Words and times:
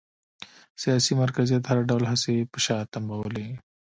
سیاسي 0.81 1.13
مرکزیت 1.23 1.63
هر 1.67 1.79
ډول 1.89 2.03
هڅې 2.11 2.29
یې 2.37 2.47
پر 2.51 2.59
شا 2.65 2.77
تمبولې 2.93 3.47